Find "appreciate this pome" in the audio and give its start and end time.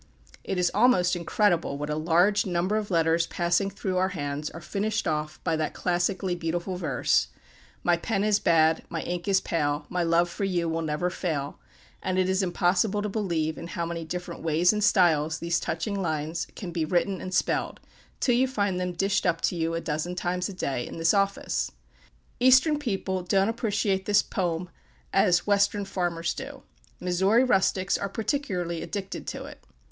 23.49-24.67